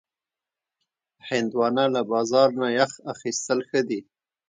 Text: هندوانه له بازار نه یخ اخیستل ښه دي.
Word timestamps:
هندوانه 1.29 1.85
له 1.93 2.01
بازار 2.11 2.49
نه 2.61 2.67
یخ 2.79 2.91
اخیستل 3.13 3.59
ښه 3.69 3.79
دي. 3.89 3.99